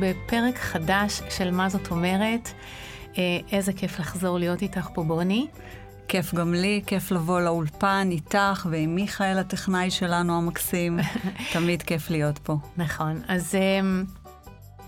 [0.00, 2.48] בפרק חדש של מה זאת אומרת.
[3.18, 5.46] אה, איזה כיף לחזור להיות איתך פה, בוני.
[6.08, 10.98] כיף גם לי, כיף לבוא לאולפן איתך ועם מיכאל הטכנאי שלנו המקסים.
[11.52, 12.56] תמיד כיף להיות פה.
[12.76, 13.22] נכון.
[13.28, 13.80] אז אה,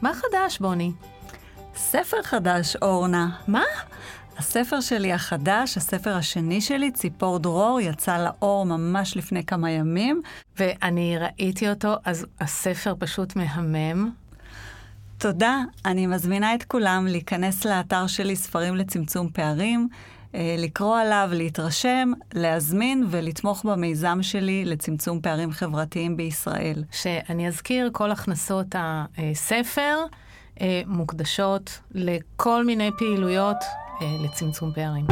[0.03, 0.93] מה חדש, בוני?
[1.77, 3.29] ספר חדש, אורנה.
[3.49, 3.65] מה?
[4.39, 10.23] הספר שלי החדש, הספר השני שלי, ציפור דרור, יצא לאור ממש לפני כמה ימים.
[10.59, 14.22] ואני ראיתי אותו, אז הספר פשוט מהמם.
[15.23, 15.63] תודה.
[15.85, 19.89] אני מזמינה את כולם להיכנס לאתר שלי, ספרים לצמצום פערים,
[20.35, 26.85] אה, לקרוא עליו, להתרשם, להזמין ולתמוך במיזם שלי לצמצום פערים חברתיים בישראל.
[26.93, 29.99] שאני אזכיר, כל הכנסות הספר
[30.61, 33.59] אה, מוקדשות לכל מיני פעילויות
[34.03, 35.07] אה, לצמצום פערים.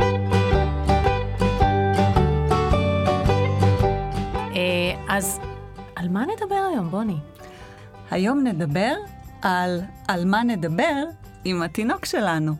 [5.08, 5.41] אז
[5.97, 7.16] על מה נדבר היום, בוני?
[8.11, 8.94] היום נדבר
[9.42, 11.05] על על מה נדבר
[11.44, 12.55] עם התינוק שלנו.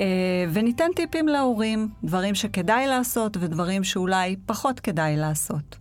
[0.00, 0.04] אה,
[0.52, 5.76] וניתן טיפים להורים, דברים שכדאי לעשות ודברים שאולי פחות כדאי לעשות.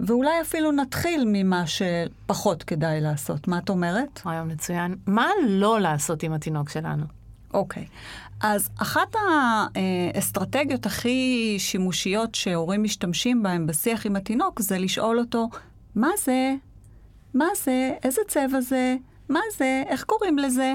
[0.00, 3.48] ואולי אפילו נתחיל ממה שפחות כדאי לעשות.
[3.48, 4.22] מה את אומרת?
[4.26, 4.94] רעיון מצוין.
[5.06, 7.04] מה לא לעשות עם התינוק שלנו?
[7.54, 7.82] אוקיי.
[7.82, 7.86] Okay.
[8.40, 9.14] אז אחת
[9.74, 15.48] האסטרטגיות הכי שימושיות שהורים משתמשים בהן בשיח עם התינוק זה לשאול אותו,
[15.94, 16.54] מה זה?
[17.34, 17.92] מה זה?
[18.04, 18.96] איזה צבע זה?
[19.28, 19.82] מה זה?
[19.86, 20.74] איך קוראים לזה?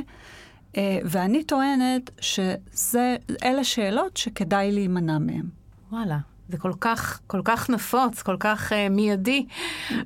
[0.72, 5.46] Uh, ואני טוענת שאלה שאלות שכדאי להימנע מהן.
[5.92, 6.18] וואלה,
[6.50, 9.46] זה כל כך, כל כך נפוץ, כל כך uh, מיידי,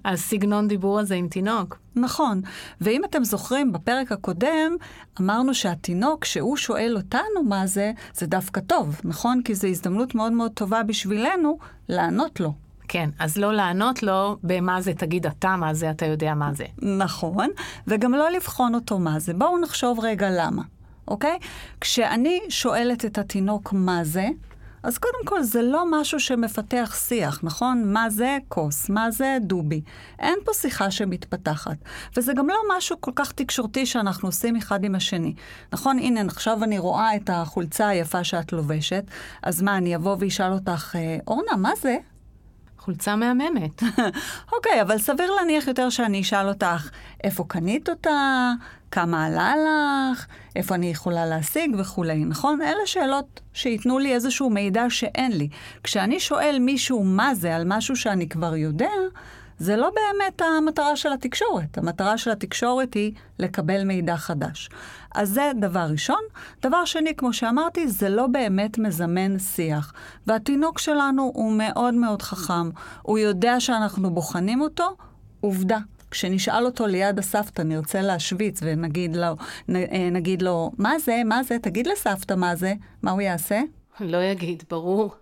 [0.06, 1.78] הסגנון דיבור הזה עם תינוק.
[1.96, 2.42] נכון,
[2.82, 4.76] ואם אתם זוכרים, בפרק הקודם
[5.22, 9.42] אמרנו שהתינוק, כשהוא שואל אותנו מה זה, זה דווקא טוב, נכון?
[9.42, 11.58] כי זו הזדמנות מאוד מאוד טובה בשבילנו
[11.90, 12.54] לענות לו.
[12.88, 16.66] כן, אז לא לענות לו במה זה, תגיד אתה מה זה, אתה יודע מה זה.
[16.82, 17.50] נכון,
[17.88, 19.34] וגם לא לבחון אותו מה זה.
[19.34, 20.62] בואו נחשוב רגע למה,
[21.08, 21.40] אוקיי?
[21.82, 24.28] כשאני שואלת את התינוק מה זה,
[24.86, 27.94] אז קודם כל, זה לא משהו שמפתח שיח, נכון?
[27.94, 28.90] מה זה כוס?
[28.90, 29.82] מה זה דובי?
[30.20, 31.78] אין פה שיחה שמתפתחת.
[32.18, 35.34] וזה גם לא משהו כל כך תקשורתי שאנחנו עושים אחד עם השני.
[35.74, 36.00] נכון?
[36.00, 39.04] הנה, עכשיו אני רואה את החולצה היפה שאת לובשת,
[39.44, 41.98] אז מה, אני אבוא ואשאל אותך, אה, אורנה, מה זה?
[42.86, 43.84] חולצה מהממת.
[44.56, 46.90] אוקיי, אבל סביר להניח יותר שאני אשאל אותך,
[47.24, 48.52] איפה קנית אותה?
[48.92, 50.26] כמה עלה לך?
[50.56, 52.62] איפה אני יכולה להשיג וכולי, נכון?
[52.62, 55.50] אלה שאלות שייתנו לי איזשהו מידע שאין לי.
[55.84, 58.92] כשאני שואל מישהו מה זה על משהו שאני כבר יודע,
[59.60, 61.78] זה לא באמת המטרה של התקשורת.
[61.78, 64.70] המטרה של התקשורת היא לקבל מידע חדש.
[65.16, 66.22] אז זה דבר ראשון.
[66.62, 69.94] דבר שני, כמו שאמרתי, זה לא באמת מזמן שיח.
[70.28, 72.70] והתינוק שלנו הוא מאוד מאוד חכם.
[73.02, 74.96] הוא יודע שאנחנו בוחנים אותו,
[75.42, 75.78] עובדה.
[76.12, 79.36] כשנשאל אותו ליד הסבתא, נרצה להשוויץ ונגיד לו,
[79.76, 82.74] אה, נגיד לו, מה זה, מה זה, תגיד לסבתא מה זה,
[83.04, 83.62] מה הוא יעשה?
[84.00, 85.16] לא יגיד, ברור.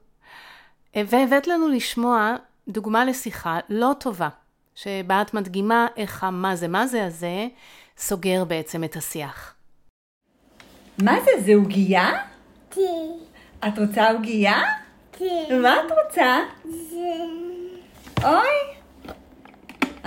[0.96, 2.36] והבאת לנו לשמוע
[2.68, 4.30] דוגמה לשיחה לא טובה,
[4.76, 7.48] שבה את מדגימה איך המה זה מה זה הזה
[7.98, 9.56] סוגר בעצם את השיח.
[11.02, 12.12] מה זה, זה עוגייה?
[12.72, 13.10] כן.
[13.68, 14.62] את רוצה עוגייה?
[15.12, 15.62] כן.
[15.62, 16.40] מה את רוצה?
[16.64, 17.14] זה...
[18.24, 19.14] אוי!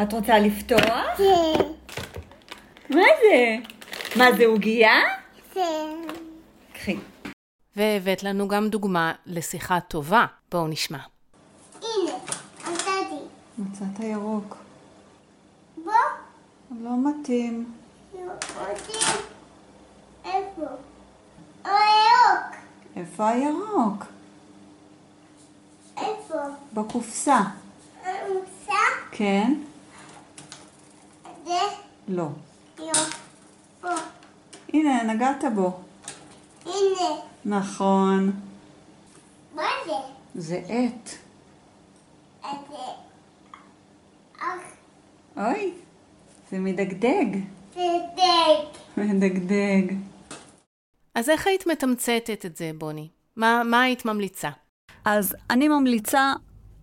[0.02, 1.16] את רוצה לפתוח?
[1.16, 1.64] כן.
[2.90, 3.56] מה זה?
[4.16, 4.94] מה זה עוגייה?
[5.54, 5.96] כן.
[6.72, 6.96] קחי.
[7.76, 10.26] והבאת לנו גם דוגמה לשיחה טובה.
[10.52, 10.98] בואו נשמע.
[13.58, 14.56] מצאת ירוק.
[15.84, 15.92] בוא.
[16.80, 17.72] לא מתאים.
[18.60, 18.98] אותי.
[20.24, 20.66] איפה?
[21.64, 22.56] או ירוק.
[22.96, 24.04] איפה הירוק?
[25.96, 26.38] איפה?
[26.72, 27.40] בקופסה.
[28.04, 28.72] המוסה?
[29.10, 29.54] כן?
[31.44, 31.60] זה?
[32.08, 32.28] לא.
[32.78, 33.14] ירוק.
[33.80, 33.88] פה.
[34.72, 35.80] הנה, נגעת בו.
[36.64, 37.20] הנה.
[37.44, 38.32] נכון.
[39.54, 39.92] מה זה?
[40.34, 41.10] זה עט.
[42.42, 43.05] זה...
[45.36, 45.72] אוי,
[46.50, 47.26] זה מדגדג.
[47.74, 47.80] זה
[48.16, 48.80] דג.
[48.96, 49.94] מדגדג.
[51.14, 53.08] אז איך היית מתמצתת את זה, בוני?
[53.36, 54.50] מה, מה היית ממליצה?
[55.04, 56.32] אז אני ממליצה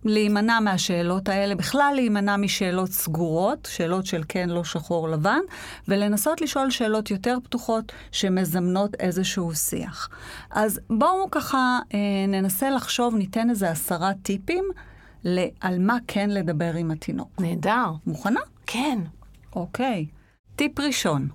[0.04, 5.40] להימנע מהשאלות האלה, בכלל להימנע משאלות סגורות, שאלות של כן, לא שחור, לבן,
[5.88, 10.08] ולנסות לשאול שאלות יותר פתוחות שמזמנות איזשהו שיח.
[10.50, 11.98] אז בואו ככה אה,
[12.28, 14.64] ננסה לחשוב, ניתן איזה עשרה טיפים
[15.60, 17.28] על מה כן לדבר עם התינוק.
[17.40, 17.86] נהדר.
[18.06, 18.40] מוכנה?
[18.66, 18.98] כן.
[19.56, 20.06] אוקיי.
[20.56, 21.28] טיפ ראשון.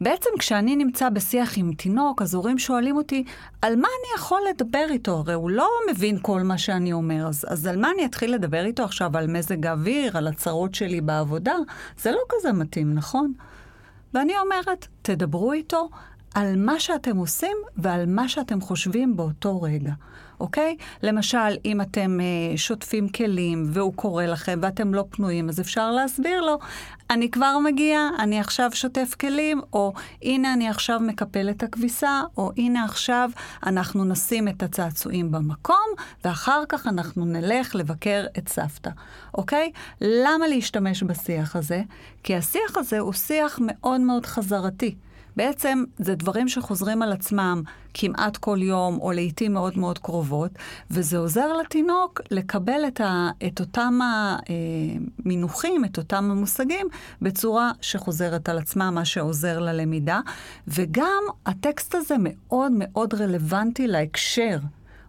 [0.00, 3.24] בעצם כשאני נמצא בשיח עם תינוק, אז הורים שואלים אותי,
[3.62, 5.12] על מה אני יכול לדבר איתו?
[5.16, 8.64] הרי הוא לא מבין כל מה שאני אומר, אז, אז על מה אני אתחיל לדבר
[8.64, 9.16] איתו עכשיו?
[9.16, 11.54] על מזג האוויר, על הצרות שלי בעבודה?
[11.98, 13.32] זה לא כזה מתאים, נכון?
[14.14, 15.88] ואני אומרת, תדברו איתו
[16.34, 19.92] על מה שאתם עושים ועל מה שאתם חושבים באותו רגע,
[20.40, 20.76] אוקיי?
[21.02, 26.40] למשל, אם אתם אה, שוטפים כלים והוא קורא לכם ואתם לא פנויים, אז אפשר להסביר
[26.40, 26.58] לו,
[27.10, 29.92] אני כבר מגיע, אני עכשיו שוטף כלים, או
[30.22, 33.30] הנה אני עכשיו מקפל את הכביסה, או הנה עכשיו
[33.66, 35.86] אנחנו נשים את הצעצועים במקום,
[36.24, 38.90] ואחר כך אנחנו נלך לבקר את סבתא,
[39.34, 39.72] אוקיי?
[40.00, 41.82] למה להשתמש בשיח הזה?
[42.22, 44.94] כי השיח הזה הוא שיח מאוד מאוד חזרתי.
[45.38, 47.62] בעצם זה דברים שחוזרים על עצמם
[47.94, 50.50] כמעט כל יום, או לעיתים מאוד מאוד קרובות,
[50.90, 53.98] וזה עוזר לתינוק לקבל את, ה, את אותם
[55.24, 56.86] המינוחים, את אותם המושגים,
[57.22, 60.20] בצורה שחוזרת על עצמה, מה שעוזר ללמידה.
[60.68, 64.58] וגם הטקסט הזה מאוד מאוד רלוונטי להקשר.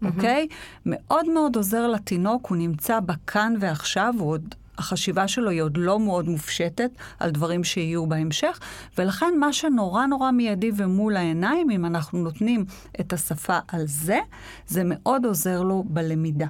[0.06, 0.48] אוקיי?
[0.50, 0.54] Mm-hmm.
[0.54, 0.86] Okay?
[0.86, 6.00] מאוד מאוד עוזר לתינוק, הוא נמצא בכאן ועכשיו, הוא עוד החשיבה שלו היא עוד לא
[6.00, 8.60] מאוד מופשטת על דברים שיהיו בהמשך,
[8.98, 12.66] ולכן מה שנורא נורא מיידי ומול העיניים, אם אנחנו נותנים
[13.00, 14.20] את השפה על זה,
[14.68, 16.48] זה מאוד עוזר לו בלמידה.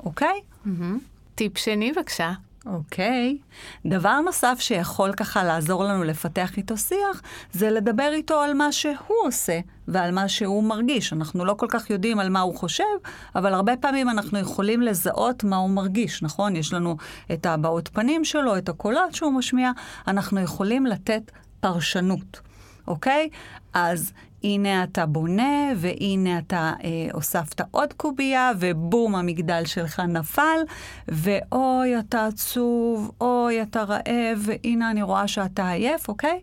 [0.00, 0.28] אוקיי?
[0.28, 0.66] Mm-hmm.
[0.66, 0.66] Okay?
[0.66, 0.98] Mm-hmm.
[1.34, 2.32] טיפ שני, בבקשה.
[2.66, 3.38] אוקיי.
[3.40, 3.88] Okay.
[3.88, 7.22] דבר נוסף שיכול ככה לעזור לנו לפתח איתו שיח,
[7.52, 11.12] זה לדבר איתו על מה שהוא עושה ועל מה שהוא מרגיש.
[11.12, 12.84] אנחנו לא כל כך יודעים על מה הוא חושב,
[13.34, 16.56] אבל הרבה פעמים אנחנו יכולים לזהות מה הוא מרגיש, נכון?
[16.56, 16.96] יש לנו
[17.32, 19.70] את הבעות פנים שלו, את הקולות שהוא משמיע,
[20.06, 22.43] אנחנו יכולים לתת פרשנות.
[22.86, 23.28] אוקיי?
[23.74, 24.12] אז
[24.44, 30.58] הנה אתה בונה, והנה אתה אה, הוספת עוד קובייה, ובום, המגדל שלך נפל,
[31.08, 36.40] ואוי, אתה עצוב, אוי, אתה רעב, והנה אני רואה שאתה עייף, אוקיי?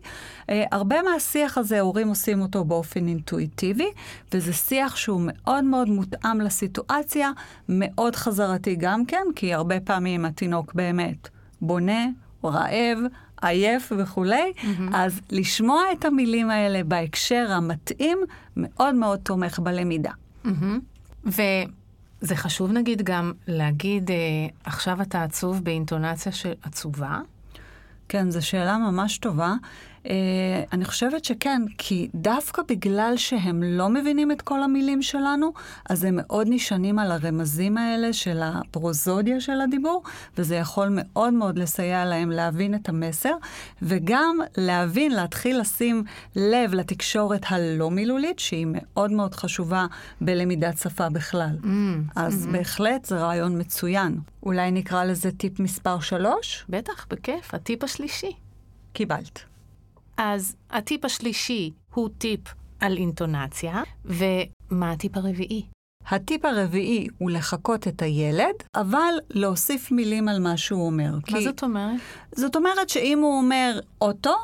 [0.50, 3.88] אה, הרבה מהשיח הזה, הורים עושים אותו באופן אינטואיטיבי,
[4.32, 7.30] וזה שיח שהוא מאוד מאוד מותאם לסיטואציה,
[7.68, 11.28] מאוד חזרתי גם כן, כי הרבה פעמים התינוק באמת
[11.60, 12.06] בונה,
[12.44, 12.98] רעב,
[13.42, 14.82] עייף וכולי, mm-hmm.
[14.92, 18.18] אז לשמוע את המילים האלה בהקשר המתאים
[18.56, 20.10] מאוד מאוד תומך בלמידה.
[20.44, 20.48] Mm-hmm.
[21.24, 24.16] וזה חשוב נגיד גם להגיד, אה,
[24.64, 27.20] עכשיו אתה עצוב באינטונציה של עצובה?
[28.08, 29.54] כן, זו שאלה ממש טובה.
[30.02, 30.08] Uh,
[30.72, 35.52] אני חושבת שכן, כי דווקא בגלל שהם לא מבינים את כל המילים שלנו,
[35.90, 40.02] אז הם מאוד נשענים על הרמזים האלה של הפרוזודיה של הדיבור,
[40.38, 43.34] וזה יכול מאוד מאוד לסייע להם להבין את המסר,
[43.82, 46.04] וגם להבין, להתחיל לשים
[46.36, 49.86] לב לתקשורת הלא מילולית, שהיא מאוד מאוד חשובה
[50.20, 51.56] בלמידת שפה בכלל.
[51.62, 51.66] Mm,
[52.16, 52.52] אז mm-hmm.
[52.52, 54.18] בהחלט זה רעיון מצוין.
[54.42, 56.64] אולי נקרא לזה טיפ מספר שלוש?
[56.68, 58.32] בטח, בכיף, הטיפ השלישי.
[58.92, 59.51] קיבלת.
[60.16, 62.40] אז הטיפ השלישי הוא טיפ
[62.80, 65.66] על אינטונציה, ומה הטיפ הרביעי?
[66.06, 71.10] הטיפ הרביעי הוא לחקות את הילד, אבל להוסיף מילים על מה שהוא אומר.
[71.14, 71.44] מה כי...
[71.44, 72.00] זאת אומרת?
[72.34, 74.34] זאת אומרת שאם הוא אומר אוטו,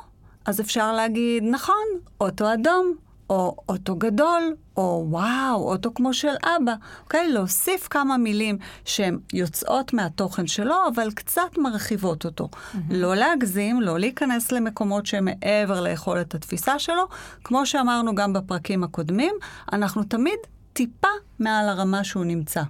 [0.45, 1.87] אז אפשר להגיד, נכון,
[2.21, 2.95] אוטו אדום,
[3.31, 6.75] או אוטו גדול, או וואו, אוטו כמו של אבא.
[7.05, 7.29] אוקיי?
[7.29, 12.49] להוסיף כמה מילים שהן יוצאות מהתוכן שלו, אבל קצת מרחיבות אותו.
[12.53, 12.77] Mm-hmm.
[12.91, 17.03] לא להגזים, לא להיכנס למקומות שהם מעבר ליכולת התפיסה שלו.
[17.45, 19.35] כמו שאמרנו גם בפרקים הקודמים,
[19.73, 20.39] אנחנו תמיד
[20.73, 22.63] טיפה מעל הרמה שהוא נמצא.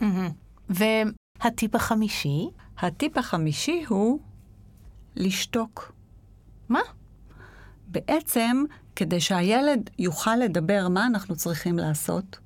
[0.00, 0.74] Mm-hmm.
[1.40, 2.48] והטיפ החמישי?
[2.78, 4.18] הטיפ החמישי הוא
[5.16, 5.92] לשתוק.
[6.68, 6.80] מה?
[7.88, 8.64] בעצם
[8.96, 12.38] כדי שהילד יוכל לדבר, מה אנחנו צריכים לעשות?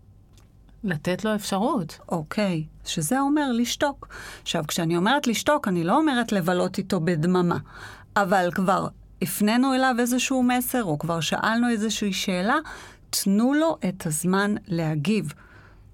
[0.85, 1.99] לתת לו אפשרות.
[2.09, 4.09] אוקיי, שזה אומר לשתוק.
[4.43, 7.59] עכשיו, כשאני אומרת לשתוק, אני לא אומרת לבלות איתו בדממה,
[8.17, 8.89] אבל כבר
[9.23, 12.57] הפנינו אליו איזשהו מסר, או כבר שאלנו איזושהי שאלה,
[13.11, 15.33] תנו לו את הזמן להגיב.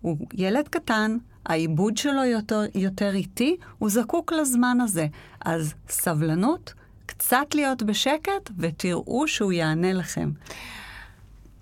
[0.01, 5.07] הוא ילד קטן, העיבוד שלו יותר, יותר איטי, הוא זקוק לזמן הזה.
[5.41, 6.75] אז סבלנות,
[7.07, 10.31] קצת להיות בשקט ותראו שהוא יענה לכם.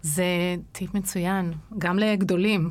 [0.02, 0.24] זה
[0.72, 2.70] טיפ מצוין, גם לגדולים.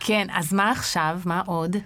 [0.00, 1.20] כן, אז מה עכשיו?
[1.24, 1.76] מה עוד?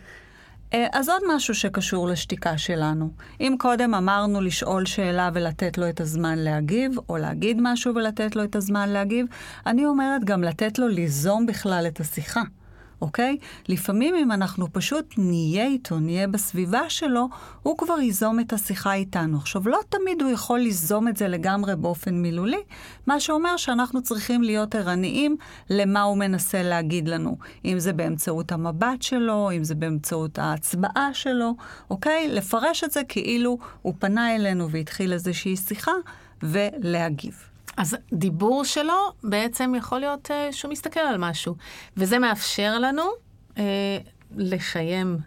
[0.74, 3.10] אה, אז עוד משהו שקשור לשתיקה שלנו.
[3.40, 8.44] אם קודם אמרנו לשאול שאלה ולתת לו את הזמן להגיב, או להגיד משהו ולתת לו
[8.44, 9.26] את הזמן להגיב,
[9.66, 12.42] אני אומרת גם לתת לו ליזום בכלל את השיחה.
[13.02, 13.36] אוקיי?
[13.68, 17.28] לפעמים אם אנחנו פשוט נהיה איתו, נהיה בסביבה שלו,
[17.62, 19.38] הוא כבר ייזום את השיחה איתנו.
[19.38, 22.60] עכשיו, לא תמיד הוא יכול ליזום את זה לגמרי באופן מילולי,
[23.06, 25.36] מה שאומר שאנחנו צריכים להיות ערניים
[25.70, 27.36] למה הוא מנסה להגיד לנו.
[27.64, 31.54] אם זה באמצעות המבט שלו, אם זה באמצעות ההצבעה שלו,
[31.90, 32.28] אוקיי?
[32.28, 35.92] לפרש את זה כאילו הוא פנה אלינו והתחיל איזושהי שיחה,
[36.42, 37.49] ולהגיב.
[37.76, 41.54] אז דיבור שלו בעצם יכול להיות uh, שהוא מסתכל על משהו,
[41.96, 43.02] וזה מאפשר לנו
[43.54, 43.58] uh,
[44.36, 45.18] לשיים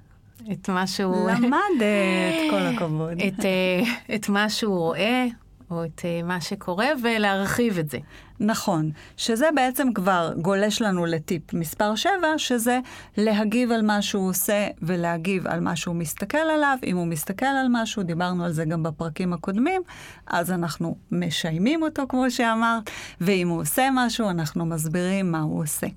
[0.52, 1.30] את מה שהוא...
[1.30, 3.22] למדת, כל הכבוד.
[3.28, 5.26] את, אה, את מה שהוא רואה,
[5.72, 7.98] או את אה, מה שקורה, ולהרחיב את זה.
[8.40, 12.80] נכון, שזה בעצם כבר גולש לנו לטיפ מספר 7, שזה
[13.18, 16.78] להגיב על מה שהוא עושה ולהגיב על מה שהוא מסתכל עליו.
[16.84, 19.82] אם הוא מסתכל על משהו, דיברנו על זה גם בפרקים הקודמים,
[20.28, 22.90] אז אנחנו משיימים אותו, כמו שאמרת,
[23.22, 25.88] ואם הוא עושה משהו, אנחנו מסבירים מה הוא עושה.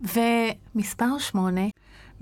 [0.00, 1.60] ומספר 8,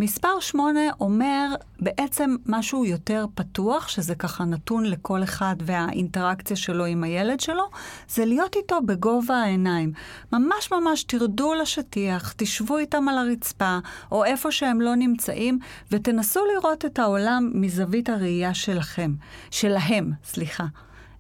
[0.00, 7.04] מספר 8 אומר בעצם משהו יותר פתוח, שזה ככה נתון לכל אחד והאינטראקציה שלו עם
[7.04, 7.64] הילד שלו,
[8.08, 9.92] זה להיות איתו בגובה העיניים.
[10.32, 13.78] ממש ממש תרדו לשטיח, תשבו איתם על הרצפה,
[14.12, 15.58] או איפה שהם לא נמצאים,
[15.90, 19.14] ותנסו לראות את העולם מזווית הראייה שלכם.
[19.50, 20.64] שלהם, סליחה.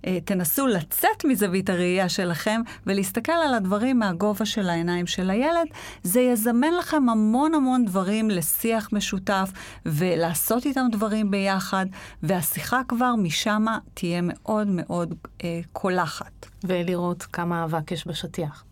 [0.06, 5.66] אה, תנסו לצאת מזווית הראייה שלכם ולהסתכל על הדברים מהגובה של העיניים של הילד.
[6.02, 9.50] זה יזמן לכם המון המון דברים לשיח משותף
[9.86, 11.86] ולעשות איתם דברים ביחד,
[12.22, 13.64] והשיחה כבר משם
[13.94, 15.14] תהיה מאוד מאוד
[15.44, 16.46] אה, קולחת.
[16.64, 18.64] ולראות כמה אבק יש בשטיח.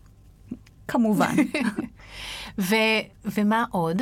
[0.87, 1.35] כמובן.
[2.69, 2.75] ו,
[3.25, 4.01] ומה עוד?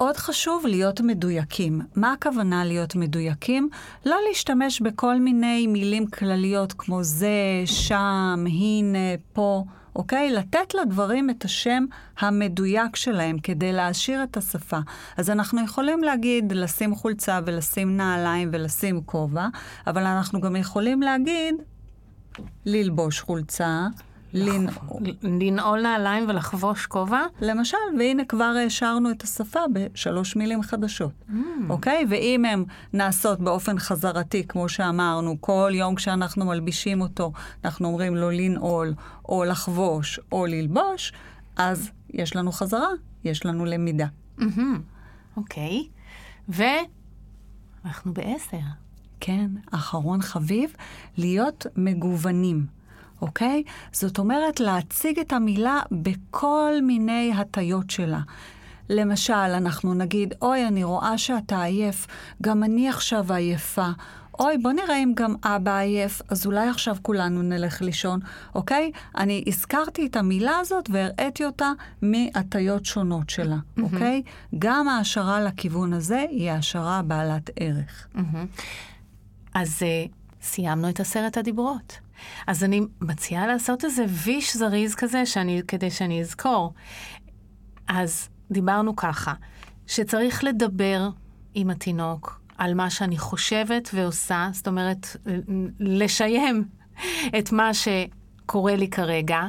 [0.00, 1.80] עוד חשוב להיות מדויקים.
[1.96, 3.68] מה הכוונה להיות מדויקים?
[4.06, 8.98] לא להשתמש בכל מיני מילים כלליות כמו זה, שם, הנה,
[9.32, 9.64] פה,
[9.96, 10.30] אוקיי?
[10.30, 11.84] לתת לדברים את השם
[12.18, 14.78] המדויק שלהם כדי להעשיר את השפה.
[15.16, 19.46] אז אנחנו יכולים להגיד לשים חולצה ולשים נעליים ולשים כובע,
[19.86, 21.54] אבל אנחנו גם יכולים להגיד
[22.66, 23.86] ללבוש חולצה,
[24.32, 25.80] לנעול.
[25.82, 27.22] נעליים ולחבוש כובע?
[27.40, 31.32] למשל, והנה כבר העשרנו את השפה בשלוש מילים חדשות, mm.
[31.68, 32.06] אוקיי?
[32.08, 37.32] ואם הן נעשות באופן חזרתי, כמו שאמרנו, כל יום כשאנחנו מלבישים אותו,
[37.64, 38.94] אנחנו אומרים לו לנעול,
[39.28, 41.12] או לחבוש, או ללבוש,
[41.56, 42.88] אז יש לנו חזרה,
[43.24, 44.06] יש לנו למידה.
[44.38, 44.60] Mm-hmm.
[45.36, 45.88] אוקיי,
[46.48, 48.58] ואנחנו בעשר.
[49.20, 50.72] כן, אחרון חביב,
[51.18, 52.79] להיות מגוונים.
[53.22, 53.62] אוקיי?
[53.92, 58.20] זאת אומרת, להציג את המילה בכל מיני הטיות שלה.
[58.88, 62.06] למשל, אנחנו נגיד, אוי, אני רואה שאתה עייף,
[62.42, 63.88] גם אני עכשיו עייפה.
[64.40, 68.20] אוי, בוא נראה אם גם אבא עייף, אז אולי עכשיו כולנו נלך לישון,
[68.54, 68.90] אוקיי?
[69.16, 71.72] אני הזכרתי את המילה הזאת והראיתי אותה
[72.02, 73.82] מהטיות שונות שלה, mm-hmm.
[73.82, 74.22] אוקיי?
[74.58, 78.06] גם ההשערה לכיוון הזה היא העשרה בעלת ערך.
[78.14, 78.62] Mm-hmm.
[79.54, 80.10] אז uh,
[80.42, 81.98] סיימנו את עשרת הדיברות.
[82.46, 86.74] אז אני מציעה לעשות איזה ויש זריז כזה, שאני, כדי שאני אזכור.
[87.88, 89.32] אז דיברנו ככה,
[89.86, 91.10] שצריך לדבר
[91.54, 95.16] עם התינוק על מה שאני חושבת ועושה, זאת אומרת,
[95.80, 96.64] לשיים
[97.38, 99.40] את מה שקורה לי כרגע,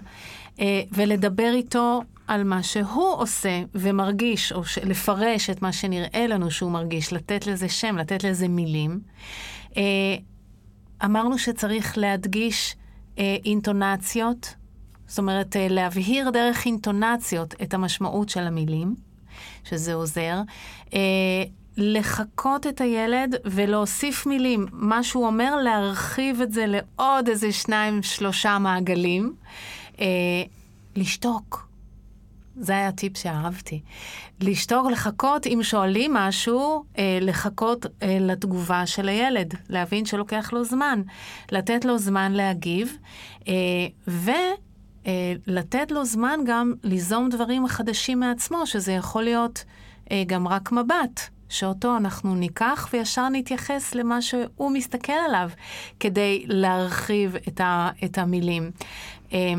[0.60, 6.72] אה, ולדבר איתו על מה שהוא עושה ומרגיש, או לפרש את מה שנראה לנו שהוא
[6.72, 9.00] מרגיש, לתת לזה שם, לתת לזה מילים.
[11.06, 12.76] אמרנו שצריך להדגיש
[13.18, 14.56] אה, אינטונציות,
[15.08, 18.96] זאת אומרת, אה, להבהיר דרך אינטונציות את המשמעות של המילים,
[19.64, 20.42] שזה עוזר.
[20.94, 21.00] אה,
[21.78, 24.66] לחקות את הילד ולהוסיף מילים.
[24.72, 29.34] מה שהוא אומר, להרחיב את זה לעוד איזה שניים, שלושה מעגלים.
[30.00, 30.06] אה,
[30.96, 31.71] לשתוק.
[32.56, 33.82] זה היה טיפ שאהבתי.
[34.42, 41.02] לשתוק, לחכות, אם שואלים משהו, אה, לחכות אה, לתגובה של הילד, להבין שלוקח לו זמן,
[41.52, 42.98] לתת לו זמן להגיב,
[43.48, 43.54] אה,
[44.08, 49.64] ולתת אה, לו זמן גם ליזום דברים חדשים מעצמו, שזה יכול להיות
[50.12, 51.22] אה, גם רק מבט.
[51.52, 55.50] שאותו אנחנו ניקח וישר נתייחס למה שהוא מסתכל עליו
[56.00, 58.72] כדי להרחיב את, ה, את המילים.
[59.34, 59.54] אה,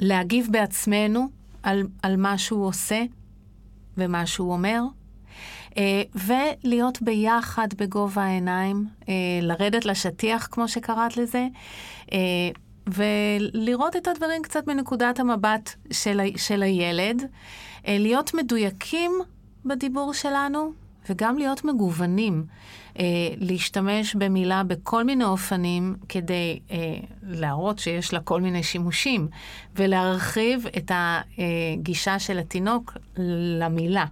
[0.00, 3.02] להגיב בעצמנו על, על מה שהוא עושה
[3.96, 4.82] ומה שהוא אומר,
[5.76, 11.46] אה, ולהיות ביחד בגובה העיניים, אה, לרדת לשטיח, כמו שקראת לזה,
[12.12, 12.18] אה,
[12.86, 17.22] ולראות את הדברים קצת מנקודת המבט של, של הילד,
[17.88, 19.12] להיות מדויקים
[19.64, 20.72] בדיבור שלנו,
[21.08, 22.44] וגם להיות מגוונים.
[22.98, 23.04] אה,
[23.38, 26.76] להשתמש במילה בכל מיני אופנים כדי אה,
[27.22, 29.28] להראות שיש לה כל מיני שימושים,
[29.76, 32.96] ולהרחיב את הגישה של התינוק
[33.58, 34.04] למילה.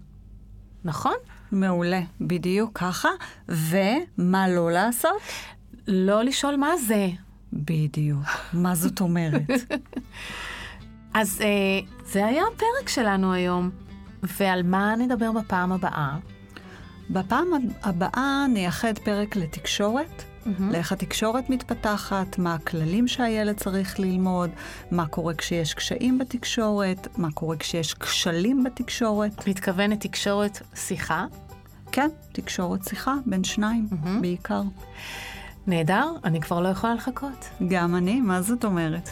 [0.85, 1.15] נכון?
[1.53, 3.09] מעולה, בדיוק ככה.
[3.49, 5.23] ומה לא לעשות?
[5.89, 7.09] לא לשאול מה זה.
[7.53, 8.25] בדיוק.
[8.53, 9.51] מה זאת אומרת?
[11.15, 13.71] אז אה, זה היה הפרק שלנו היום.
[14.23, 16.17] ועל מה נדבר בפעם הבאה?
[17.11, 17.47] בפעם
[17.83, 20.49] הבאה נייחד פרק לתקשורת, mm-hmm.
[20.71, 24.51] לאיך התקשורת מתפתחת, מה הכללים שהילד צריך ללמוד,
[24.91, 29.49] מה קורה כשיש קשיים בתקשורת, מה קורה כשיש כשלים בתקשורת.
[29.49, 31.27] מתכוונת תקשורת שיחה?
[31.93, 34.21] כן, תקשורת שיחה בין שניים, מהמם.
[34.21, 34.63] בעיקר.
[35.67, 37.49] נהדר, אני כבר לא יכולה לחכות.
[37.69, 39.11] גם אני, מה זאת אומרת?